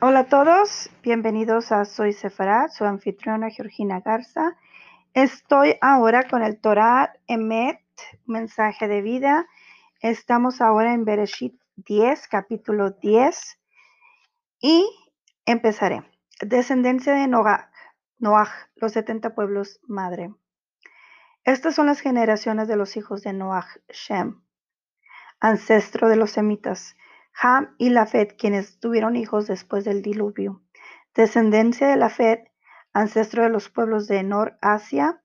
Hola 0.00 0.20
a 0.20 0.24
todos, 0.24 0.90
bienvenidos 1.04 1.70
a 1.70 1.84
Soy 1.84 2.12
Sefarad, 2.12 2.68
su 2.70 2.84
anfitriona 2.84 3.48
Georgina 3.48 4.00
Garza. 4.00 4.56
Estoy 5.14 5.76
ahora 5.80 6.28
con 6.28 6.42
el 6.42 6.60
Torah 6.60 7.14
Emet, 7.28 7.80
mensaje 8.26 8.88
de 8.88 9.02
vida. 9.02 9.46
Estamos 10.00 10.60
ahora 10.60 10.92
en 10.94 11.04
Bereshit 11.04 11.54
10, 11.76 12.26
capítulo 12.26 12.90
10, 12.90 13.60
y 14.60 14.84
empezaré. 15.46 16.02
Descendencia 16.40 17.14
de 17.14 17.28
Noach, 17.28 17.70
Noach, 18.18 18.50
los 18.74 18.92
70 18.92 19.34
pueblos 19.36 19.80
madre. 19.86 20.34
Estas 21.44 21.76
son 21.76 21.86
las 21.86 22.00
generaciones 22.00 22.66
de 22.66 22.76
los 22.76 22.96
hijos 22.96 23.22
de 23.22 23.32
Noach, 23.32 23.78
Shem, 23.88 24.42
ancestro 25.38 26.08
de 26.08 26.16
los 26.16 26.32
semitas. 26.32 26.96
Ham 27.40 27.74
y 27.78 27.90
Lafet, 27.90 28.36
quienes 28.36 28.78
tuvieron 28.78 29.16
hijos 29.16 29.46
después 29.46 29.84
del 29.84 30.02
diluvio. 30.02 30.62
Descendencia 31.14 31.88
de 31.88 31.96
Lafet, 31.96 32.50
ancestro 32.92 33.42
de 33.42 33.48
los 33.48 33.68
pueblos 33.68 34.06
de 34.06 34.22
Nor-Asia, 34.22 35.22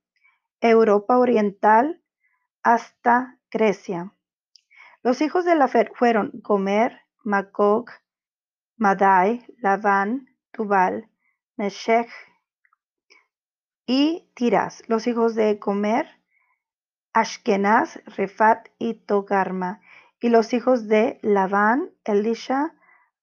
Europa 0.60 1.18
Oriental, 1.18 2.04
hasta 2.64 3.38
Grecia. 3.52 4.14
Los 5.02 5.22
hijos 5.22 5.46
de 5.46 5.56
Lafet 5.56 5.92
fueron 5.96 6.32
Gomer, 6.34 7.00
Magog, 7.24 7.90
Madai, 8.76 9.46
Labán, 9.58 10.36
Tubal, 10.52 11.10
Meshech 11.56 12.10
y 13.86 14.30
Tiras. 14.34 14.84
Los 14.88 15.08
hijos 15.08 15.36
de 15.36 15.56
Gomer, 15.56 16.08
Ashkenaz, 17.14 18.00
Refat 18.06 18.70
y 18.78 18.96
Togarma 18.96 19.82
y 20.20 20.30
los 20.30 20.54
hijos 20.54 20.88
de 20.88 21.20
Labán, 21.22 21.92
Elisha, 22.04 22.76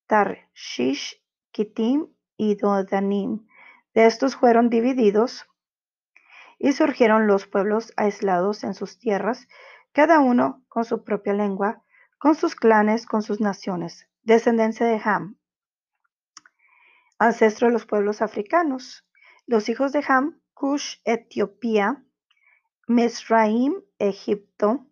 Tarshish, 0.07 1.23
Kittim 1.53 2.09
y 2.37 2.55
Dodanim. 2.55 3.47
De 3.95 4.07
estos 4.07 4.37
fueron 4.37 4.71
divididos 4.71 5.47
y 6.59 6.73
surgieron 6.73 7.27
los 7.27 7.47
pueblos 7.47 7.93
aislados 7.97 8.65
en 8.65 8.75
sus 8.75 8.99
tierras, 8.99 9.49
cada 9.93 10.21
uno 10.21 10.65
con 10.69 10.85
su 10.85 11.05
propia 11.05 11.33
lengua, 11.33 11.83
con 12.19 12.35
sus 12.35 12.55
clanes, 12.55 13.07
con 13.07 13.23
sus 13.23 13.41
naciones. 13.41 14.09
Descendencia 14.23 14.87
de 14.87 15.01
Ham, 15.05 15.37
ancestro 17.19 17.69
de 17.69 17.73
los 17.73 17.87
pueblos 17.87 18.23
africanos. 18.23 19.07
Los 19.47 19.69
hijos 19.69 19.93
de 19.93 20.05
Ham, 20.09 20.41
Cush, 20.55 20.97
Etiopía, 21.05 22.03
Mesraim, 22.89 23.75
Egipto, 23.99 24.87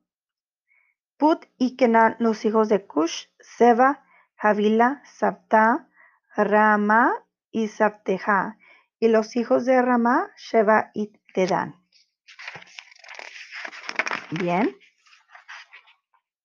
Put 1.16 1.46
y 1.58 1.76
Kenan, 1.76 2.16
los 2.18 2.44
hijos 2.44 2.68
de 2.68 2.86
Cush, 2.86 3.26
Seba, 3.40 4.04
Javila, 4.36 5.02
Sabta, 5.04 5.88
Rama 6.36 7.12
y 7.50 7.68
Sabteja, 7.68 8.58
y 8.98 9.08
los 9.08 9.36
hijos 9.36 9.64
de 9.64 9.80
Rama, 9.80 10.30
Sheba 10.36 10.90
y 10.94 11.12
Dedan. 11.34 11.76
Bien. 14.30 14.76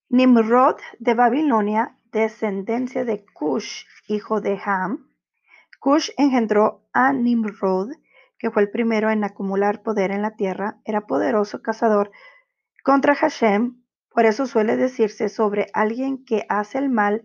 Nimrod 0.09 0.77
de 0.99 1.13
Babilonia, 1.13 1.95
descendencia 2.11 3.05
de 3.05 3.25
Cush, 3.33 3.85
hijo 4.07 4.41
de 4.41 4.59
Ham. 4.63 5.09
Cush 5.79 6.09
engendró 6.17 6.87
a 6.93 7.13
Nimrod, 7.13 7.91
que 8.37 8.51
fue 8.51 8.63
el 8.63 8.71
primero 8.71 9.09
en 9.09 9.23
acumular 9.23 9.81
poder 9.81 10.11
en 10.11 10.21
la 10.21 10.35
tierra, 10.35 10.77
era 10.85 11.07
poderoso 11.07 11.61
cazador 11.61 12.11
contra 12.83 13.15
Hashem, 13.15 13.78
por 14.19 14.25
eso 14.25 14.47
suele 14.47 14.75
decirse 14.75 15.29
sobre 15.29 15.67
alguien 15.71 16.25
que 16.25 16.45
hace 16.49 16.77
el 16.77 16.89
mal 16.89 17.23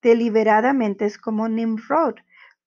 deliberadamente 0.00 1.04
es 1.04 1.18
como 1.18 1.48
Nimrod, 1.48 2.14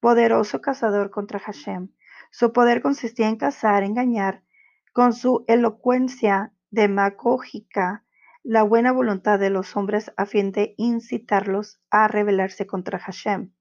poderoso 0.02 0.60
cazador 0.60 1.12
contra 1.12 1.40
Hashem. 1.40 1.88
Su 2.30 2.52
poder 2.52 2.82
consistía 2.82 3.30
en 3.30 3.38
cazar, 3.38 3.84
engañar, 3.84 4.44
con 4.92 5.14
su 5.14 5.46
elocuencia 5.48 6.52
demagógica, 6.72 8.04
la 8.44 8.64
buena 8.64 8.92
voluntad 8.92 9.40
de 9.40 9.50
los 9.50 9.78
hombres 9.78 10.12
a 10.18 10.26
fin 10.26 10.52
de 10.52 10.74
incitarlos 10.76 11.80
a 11.90 12.10
rebelarse 12.10 12.68
contra 12.68 13.00
Hashem. 13.00 13.54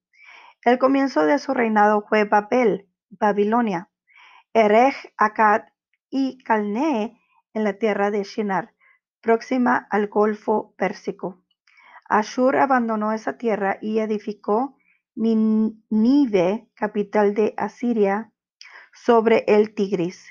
El 0.65 0.81
comienzo 0.81 1.27
de 1.27 1.39
su 1.39 1.55
reinado 1.55 2.05
fue 2.09 2.25
Babel, 2.25 2.89
Babilonia, 3.09 3.89
Erech, 4.53 5.15
Akkad 5.17 5.67
y 6.11 6.43
Calnee 6.43 7.17
en 7.55 7.63
la 7.63 7.75
tierra 7.75 8.11
de 8.11 8.25
Shinar 8.25 8.75
próxima 9.21 9.87
al 9.91 10.09
Golfo 10.09 10.75
Pérsico. 10.77 11.45
Ashur 12.09 12.57
abandonó 12.57 13.13
esa 13.13 13.37
tierra 13.37 13.79
y 13.83 13.99
edificó 13.99 14.77
Nínive, 15.15 16.69
capital 16.75 17.35
de 17.35 17.55
Asiria, 17.57 18.33
sobre 18.93 19.45
el 19.47 19.75
Tigris. 19.75 20.31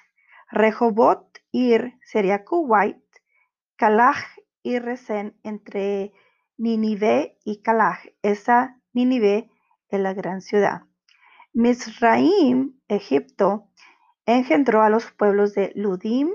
Rehobot 0.49 1.37
Ir 1.51 1.99
sería 2.03 2.45
Kuwait, 2.45 3.03
Kalaj 3.75 4.17
y 4.63 4.79
Resen 4.79 5.37
entre 5.43 6.13
Nínive 6.57 7.37
y 7.43 7.61
Kalaj. 7.61 7.99
Esa 8.21 8.81
Nínive 8.93 9.49
es 9.89 9.99
la 9.99 10.13
gran 10.13 10.41
ciudad. 10.41 10.81
Misraim, 11.53 12.79
Egipto, 12.87 13.69
engendró 14.25 14.83
a 14.83 14.89
los 14.89 15.11
pueblos 15.11 15.53
de 15.53 15.71
Ludim, 15.75 16.29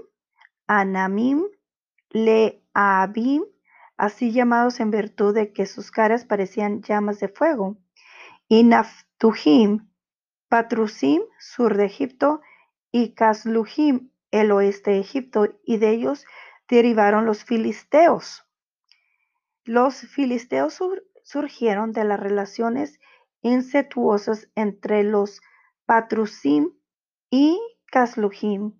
Anamim, 0.67 1.43
Leabim, 2.13 3.45
así 3.97 4.33
llamados 4.33 4.81
en 4.81 4.91
virtud 4.91 5.35
de 5.35 5.53
que 5.53 5.67
sus 5.67 5.91
caras 5.91 6.25
parecían 6.25 6.83
llamas 6.83 7.21
de 7.21 7.29
fuego, 7.29 7.79
y 8.49 8.65
Naftujim, 8.65 9.89
Patrusim, 10.49 11.23
sur 11.39 11.77
de 11.77 11.87
Egipto, 11.87 12.43
y 12.91 13.15
Caslujim, 13.15 14.11
el 14.31 14.53
oeste 14.53 14.91
de 14.91 15.01
Egipto, 15.01 15.59
y 15.65 15.79
de 15.79 15.91
ellos 15.91 16.27
derivaron 16.69 17.25
los 17.25 17.45
filisteos. 17.45 18.45
Los 19.65 20.01
filisteos 20.01 20.79
surgieron 21.23 21.93
de 21.93 22.05
las 22.05 22.21
relaciones 22.21 23.01
incestuosas 23.41 24.49
entre 24.55 25.03
los 25.03 25.41
Patrusim 25.87 26.73
y 27.31 27.61
Caslujim 27.87 28.75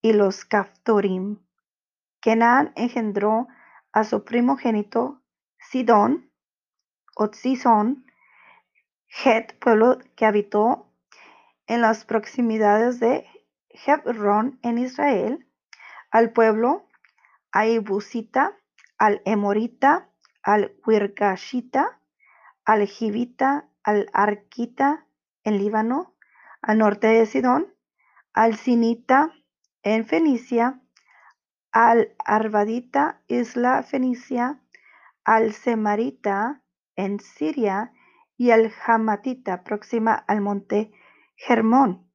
y 0.00 0.12
los 0.12 0.44
Kaftorim. 0.44 1.38
Kenan 2.20 2.72
engendró 2.76 3.48
a 3.92 4.04
su 4.04 4.24
primogénito 4.24 5.22
Sidón 5.58 6.30
o 7.16 7.32
Sison, 7.32 8.04
Het, 9.06 9.58
pueblo 9.58 9.98
que 10.16 10.26
habitó 10.26 10.92
en 11.66 11.80
las 11.80 12.04
proximidades 12.04 13.00
de 13.00 13.26
Hebron 13.68 14.58
en 14.62 14.78
Israel, 14.78 15.46
al 16.10 16.32
pueblo 16.32 16.86
Aibusita, 17.52 18.56
al 18.98 19.22
Emorita, 19.24 20.10
al 20.42 20.74
Huirgashita, 20.84 22.00
al 22.64 22.86
Jivita, 22.86 23.68
al 23.82 24.10
Arquita 24.12 25.06
en 25.44 25.58
Líbano, 25.58 26.14
al 26.60 26.78
norte 26.78 27.06
de 27.06 27.26
Sidón, 27.26 27.74
al 28.32 28.56
Sinita 28.56 29.32
en 29.82 30.06
Fenicia, 30.06 30.80
al 31.72 32.14
Arvadita, 32.24 33.20
isla 33.26 33.82
fenicia, 33.82 34.60
al 35.24 35.52
Semarita 35.52 36.62
en 36.96 37.20
Siria 37.20 37.92
y 38.36 38.50
al 38.50 38.72
Hamatita, 38.86 39.64
próxima 39.64 40.14
al 40.14 40.40
monte 40.40 40.92
Germón. 41.36 42.10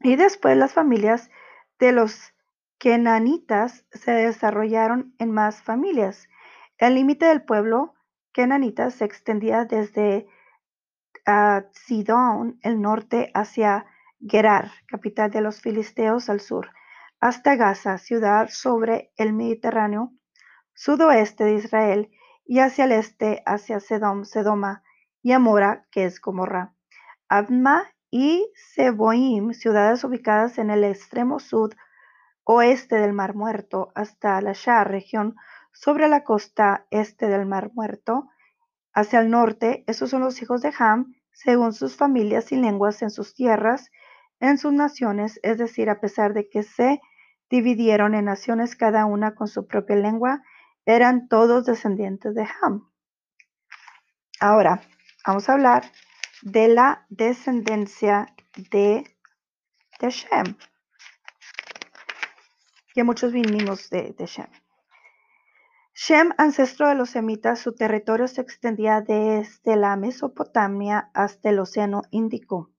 Y 0.00 0.16
después 0.16 0.56
las 0.56 0.72
familias 0.72 1.30
de 1.78 1.92
los 1.92 2.34
Kenanitas 2.78 3.84
se 3.90 4.12
desarrollaron 4.12 5.14
en 5.18 5.32
más 5.32 5.62
familias. 5.62 6.28
El 6.76 6.94
límite 6.94 7.26
del 7.26 7.42
pueblo 7.42 7.94
Kenanita 8.32 8.90
se 8.90 9.04
extendía 9.04 9.64
desde 9.64 10.28
uh, 11.26 11.62
Sidón, 11.72 12.60
el 12.62 12.80
norte, 12.80 13.32
hacia 13.34 13.86
Gerar, 14.20 14.70
capital 14.86 15.30
de 15.30 15.40
los 15.40 15.60
filisteos, 15.60 16.28
al 16.28 16.40
sur 16.40 16.70
hasta 17.20 17.56
Gaza, 17.56 17.98
ciudad 17.98 18.48
sobre 18.50 19.12
el 19.16 19.32
Mediterráneo, 19.32 20.12
sudoeste 20.74 21.44
de 21.44 21.54
Israel, 21.54 22.10
y 22.44 22.60
hacia 22.60 22.84
el 22.84 22.92
este 22.92 23.42
hacia 23.44 23.80
Sedom, 23.80 24.24
Sedoma 24.24 24.82
y 25.22 25.32
Amora, 25.32 25.86
que 25.90 26.04
es 26.04 26.20
Gomorra. 26.20 26.74
Adma 27.28 27.84
y 28.10 28.50
Seboim, 28.54 29.52
ciudades 29.52 30.02
ubicadas 30.04 30.58
en 30.58 30.70
el 30.70 30.84
extremo 30.84 31.40
sud 31.40 31.74
oeste 32.44 32.96
del 32.96 33.12
Mar 33.12 33.34
Muerto, 33.34 33.92
hasta 33.94 34.40
la 34.40 34.54
Shar, 34.54 34.90
región 34.90 35.36
sobre 35.74 36.08
la 36.08 36.24
costa 36.24 36.86
este 36.90 37.28
del 37.28 37.44
Mar 37.44 37.72
Muerto, 37.74 38.30
hacia 38.94 39.20
el 39.20 39.30
norte, 39.30 39.84
esos 39.86 40.08
son 40.08 40.22
los 40.22 40.40
hijos 40.40 40.62
de 40.62 40.72
Ham, 40.78 41.14
según 41.30 41.74
sus 41.74 41.96
familias 41.96 42.50
y 42.50 42.56
lenguas 42.56 43.02
en 43.02 43.10
sus 43.10 43.34
tierras, 43.34 43.90
en 44.40 44.58
sus 44.58 44.72
naciones, 44.72 45.40
es 45.42 45.58
decir, 45.58 45.90
a 45.90 46.00
pesar 46.00 46.34
de 46.34 46.48
que 46.48 46.62
se 46.62 47.00
dividieron 47.50 48.14
en 48.14 48.26
naciones 48.26 48.76
cada 48.76 49.06
una 49.06 49.34
con 49.34 49.48
su 49.48 49.66
propia 49.66 49.96
lengua, 49.96 50.42
eran 50.84 51.28
todos 51.28 51.66
descendientes 51.66 52.34
de 52.34 52.46
Ham. 52.60 52.90
Ahora, 54.40 54.80
vamos 55.26 55.48
a 55.48 55.54
hablar 55.54 55.90
de 56.42 56.68
la 56.68 57.06
descendencia 57.08 58.34
de, 58.70 59.04
de 60.00 60.10
Shem, 60.10 60.56
que 62.94 63.04
muchos 63.04 63.32
vinimos 63.32 63.90
de, 63.90 64.14
de 64.16 64.26
Shem. 64.26 64.48
Shem, 65.94 66.32
ancestro 66.38 66.88
de 66.88 66.94
los 66.94 67.10
semitas, 67.10 67.58
su 67.58 67.74
territorio 67.74 68.28
se 68.28 68.40
extendía 68.40 69.00
desde 69.00 69.74
la 69.74 69.96
Mesopotamia 69.96 71.10
hasta 71.12 71.50
el 71.50 71.58
Océano 71.58 72.02
Índico. 72.12 72.70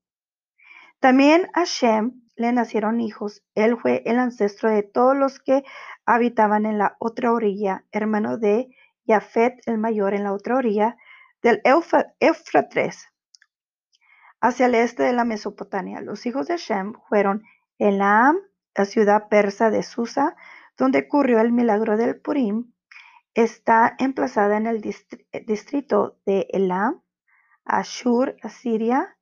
También 1.00 1.50
a 1.54 1.64
Shem 1.64 2.22
le 2.36 2.52
nacieron 2.52 3.00
hijos. 3.00 3.44
Él 3.56 3.78
fue 3.78 4.04
el 4.06 4.20
ancestro 4.20 4.70
de 4.70 4.84
todos 4.84 5.16
los 5.16 5.40
que 5.40 5.64
habitaban 6.06 6.66
en 6.66 6.78
la 6.78 6.96
otra 7.00 7.32
orilla, 7.32 7.86
hermano 7.92 8.38
de 8.38 8.70
Jafet 9.08 9.62
el 9.66 9.78
mayor 9.78 10.14
en 10.14 10.24
la 10.24 10.34
otra 10.34 10.56
orilla 10.56 10.98
del 11.42 11.62
Éufrates, 11.64 13.08
hacia 14.42 14.66
el 14.66 14.76
este 14.76 15.04
de 15.04 15.14
la 15.14 15.24
Mesopotamia. 15.24 16.02
Los 16.02 16.26
hijos 16.26 16.48
de 16.48 16.58
Shem 16.58 16.94
fueron 17.08 17.44
Elam, 17.78 18.38
la 18.76 18.86
ciudad 18.86 19.30
persa 19.30 19.70
de 19.70 19.84
Susa, 19.84 20.36
donde 20.78 21.00
ocurrió 21.00 21.40
el 21.40 21.52
milagro 21.52 21.98
del 21.98 22.20
Purim, 22.20 22.72
está 23.34 23.96
emplazada 24.00 24.58
en 24.58 24.68
el 24.68 24.82
distrito 24.82 26.20
de 26.26 26.48
Elam, 26.52 27.02
Ashur, 27.64 28.36
Asiria, 28.44 29.18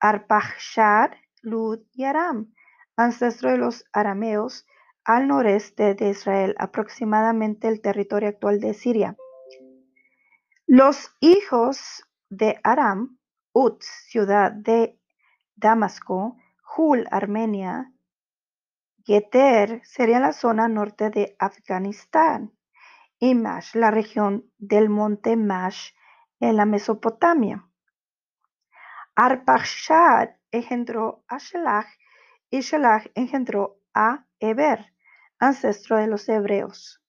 Arpachshad, 0.00 1.10
Lud 1.42 1.80
y 1.92 2.04
Aram, 2.04 2.52
ancestro 2.96 3.50
de 3.50 3.58
los 3.58 3.84
arameos, 3.92 4.66
al 5.04 5.28
noreste 5.28 5.94
de 5.94 6.10
Israel, 6.10 6.54
aproximadamente 6.58 7.68
el 7.68 7.80
territorio 7.80 8.28
actual 8.28 8.60
de 8.60 8.74
Siria. 8.74 9.16
Los 10.66 11.14
hijos 11.20 12.04
de 12.28 12.60
Aram, 12.62 13.18
Uz, 13.52 13.84
ciudad 13.84 14.52
de 14.52 14.98
Damasco, 15.56 16.36
Hul, 16.76 17.06
Armenia, 17.10 17.92
Geter 19.04 19.80
sería 19.84 20.20
la 20.20 20.32
zona 20.32 20.68
norte 20.68 21.10
de 21.10 21.34
Afganistán 21.38 22.52
y 23.18 23.34
Mash, 23.34 23.74
la 23.74 23.90
región 23.90 24.50
del 24.58 24.88
monte 24.88 25.36
Mash 25.36 25.92
en 26.38 26.56
la 26.56 26.66
Mesopotamia. 26.66 27.66
Arpachshad 29.16 30.30
engendró 30.52 31.24
a 31.28 31.38
Shelach 31.38 31.88
y 32.50 32.60
Shelach 32.60 33.06
engendró 33.14 33.78
a 33.94 34.26
Eber, 34.40 34.92
ancestro 35.38 35.96
de 35.96 36.06
los 36.06 36.28
hebreos. 36.28 37.00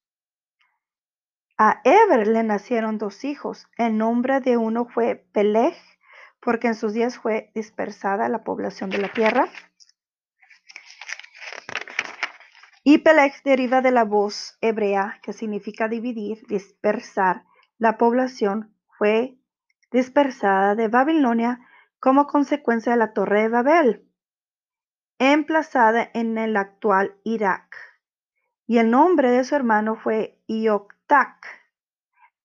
A 1.58 1.80
Eber 1.84 2.26
le 2.26 2.42
nacieron 2.42 2.98
dos 2.98 3.24
hijos. 3.24 3.68
El 3.76 3.98
nombre 3.98 4.40
de 4.40 4.56
uno 4.56 4.86
fue 4.86 5.26
Peleg, 5.32 5.74
porque 6.40 6.68
en 6.68 6.74
sus 6.74 6.92
días 6.92 7.18
fue 7.18 7.50
dispersada 7.54 8.28
la 8.28 8.42
población 8.42 8.90
de 8.90 8.98
la 8.98 9.12
tierra. 9.12 9.48
Y 12.84 12.98
Peleg 12.98 13.32
deriva 13.44 13.80
de 13.80 13.92
la 13.92 14.04
voz 14.04 14.58
hebrea 14.60 15.20
que 15.22 15.32
significa 15.32 15.86
dividir, 15.86 16.44
dispersar. 16.48 17.44
La 17.78 17.96
población 17.96 18.74
fue 18.98 19.38
dispersada 19.92 20.74
de 20.74 20.88
Babilonia 20.88 21.60
como 22.02 22.26
consecuencia 22.26 22.90
de 22.90 22.98
la 22.98 23.12
Torre 23.12 23.42
de 23.42 23.48
Babel, 23.48 24.04
emplazada 25.20 26.10
en 26.14 26.36
el 26.36 26.56
actual 26.56 27.14
Irak. 27.22 27.76
Y 28.66 28.78
el 28.78 28.90
nombre 28.90 29.30
de 29.30 29.44
su 29.44 29.54
hermano 29.54 29.94
fue 29.94 30.42
Ioctac, 30.48 31.46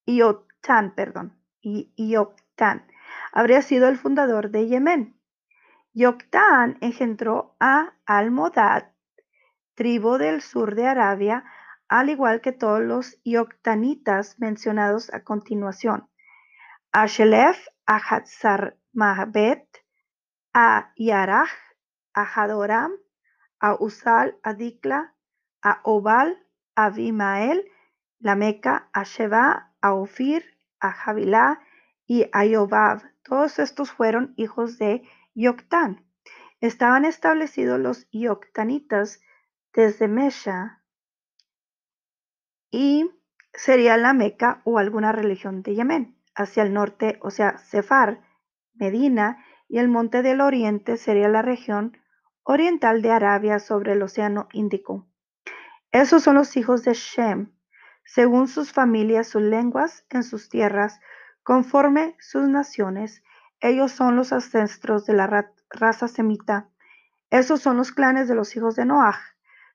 Ioctán, 0.06 0.94
perdón. 0.94 1.42
Habría 3.32 3.64
sido 3.64 3.90
el 3.90 3.98
fundador 3.98 4.52
de 4.52 4.68
Yemen. 4.68 5.20
Ioctán 5.92 6.78
engendró 6.82 7.56
a 7.60 7.96
Almodad, 8.06 8.92
tribu 9.74 10.20
del 10.20 10.44
sur 10.44 10.76
de 10.76 10.86
Arabia, 10.86 11.46
al 11.90 12.12
igual 12.12 12.42
que 12.42 12.52
todos 12.52 12.82
los 12.82 13.20
ioctanitas 13.24 14.38
mencionados 14.38 15.12
a 15.12 15.24
continuación. 15.24 16.08
A 16.92 17.08
Shelef, 17.08 17.58
Mahbet, 18.98 19.68
a 20.56 20.92
Yaraj, 20.98 21.52
a 22.16 22.24
Hadoram, 22.24 22.94
a 23.60 23.76
Usal, 23.80 24.40
a 24.42 24.56
Dikla, 24.56 25.14
a 25.62 25.82
Obal, 25.84 26.36
a 26.76 26.86
Abimael, 26.86 27.70
la 28.18 28.36
Meca, 28.36 28.90
a 28.94 29.04
Sheba, 29.04 29.72
a 29.82 29.94
Ofir, 29.94 30.58
a 30.80 30.92
Javilá 30.94 31.62
y 32.08 32.28
a 32.34 32.44
Yobab. 32.46 33.04
Todos 33.22 33.60
estos 33.60 33.92
fueron 33.92 34.34
hijos 34.36 34.80
de 34.80 35.08
Yoctán. 35.36 36.04
Estaban 36.60 37.06
establecidos 37.06 37.80
los 37.80 38.08
Yoctanitas 38.10 39.22
desde 39.74 40.08
Mesha 40.08 40.82
y 42.72 43.12
sería 43.54 43.96
la 43.98 44.14
Meca 44.14 44.64
o 44.64 44.80
alguna 44.80 45.12
religión 45.12 45.62
de 45.62 45.76
Yemen. 45.76 46.18
Hacia 46.34 46.64
el 46.64 46.74
norte, 46.74 47.20
o 47.22 47.30
sea, 47.30 47.60
Sefar, 47.60 48.27
Medina 48.80 49.44
y 49.68 49.80
el 49.80 49.90
monte 49.90 50.22
del 50.22 50.42
oriente 50.42 50.98
sería 50.98 51.28
la 51.28 51.42
región 51.42 51.98
oriental 52.44 53.02
de 53.02 53.12
Arabia 53.12 53.60
sobre 53.60 53.94
el 53.94 54.02
océano 54.02 54.48
Índico. 54.54 55.08
Esos 55.92 56.24
son 56.24 56.36
los 56.36 56.56
hijos 56.58 56.84
de 56.84 56.94
Shem, 56.94 57.54
según 58.06 58.48
sus 58.48 58.72
familias, 58.72 59.28
sus 59.28 59.42
lenguas, 59.42 60.06
en 60.10 60.24
sus 60.24 60.50
tierras, 60.50 61.00
conforme 61.44 62.16
sus 62.20 62.48
naciones. 62.48 63.24
Ellos 63.60 63.92
son 63.92 64.16
los 64.16 64.32
ancestros 64.32 65.06
de 65.06 65.14
la 65.14 65.52
raza 65.70 66.08
semita. 66.08 66.70
Esos 67.30 67.62
son 67.62 67.78
los 67.78 67.92
clanes 67.92 68.28
de 68.28 68.36
los 68.36 68.56
hijos 68.56 68.76
de 68.76 68.86
Noaj. 68.86 69.18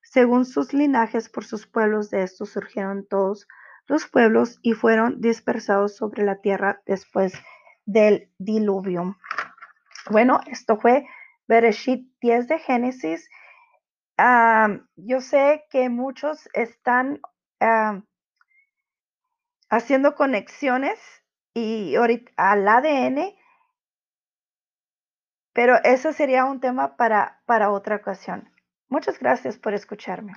Según 0.03 0.45
sus 0.45 0.73
linajes 0.73 1.29
por 1.29 1.45
sus 1.45 1.67
pueblos, 1.67 2.11
de 2.11 2.23
estos 2.23 2.51
surgieron 2.51 3.07
todos 3.07 3.47
los 3.87 4.07
pueblos 4.07 4.59
y 4.63 4.73
fueron 4.73 5.21
dispersados 5.21 5.97
sobre 5.97 6.25
la 6.25 6.41
tierra 6.41 6.83
después 6.87 7.35
del 7.84 8.31
diluvio. 8.38 9.17
Bueno, 10.11 10.40
esto 10.46 10.79
fue 10.79 11.06
Bereshit 11.46 12.08
10 12.20 12.49
de 12.49 12.58
Génesis 12.58 13.29
yo 14.96 15.20
sé 15.20 15.64
que 15.70 15.88
muchos 15.88 16.49
están 16.52 17.20
haciendo 19.70 20.14
conexiones 20.14 20.99
y 21.55 21.94
al 22.37 22.69
ADN, 22.69 23.34
pero 25.52 25.76
eso 25.84 26.12
sería 26.12 26.44
un 26.44 26.61
tema 26.61 26.96
para, 26.96 27.43
para 27.46 27.70
otra 27.70 27.96
ocasión. 27.96 28.51
Muchas 28.89 29.19
gracias 29.19 29.58
por 29.58 29.74
escucharme. 29.74 30.31